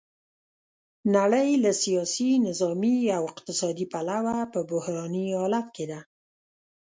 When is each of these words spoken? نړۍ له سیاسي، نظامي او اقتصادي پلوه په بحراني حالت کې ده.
نړۍ 1.15 1.49
له 1.63 1.71
سیاسي، 1.83 2.31
نظامي 2.47 2.97
او 3.17 3.23
اقتصادي 3.31 3.85
پلوه 3.93 4.37
په 4.53 4.59
بحراني 4.69 5.25
حالت 5.39 5.67
کې 5.75 5.85
ده. 5.91 5.99